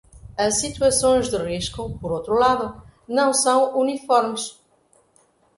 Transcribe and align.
As 0.35 0.55
situações 0.59 1.29
de 1.29 1.37
risco, 1.37 1.95
por 1.99 2.11
outro 2.11 2.33
lado, 2.33 2.81
não 3.07 3.31
são 3.35 3.77
uniformes. 3.79 4.57